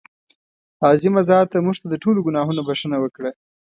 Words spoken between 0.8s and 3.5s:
عظیمه ذاته مونږ ته د ټولو ګناهونو بښنه وکړه.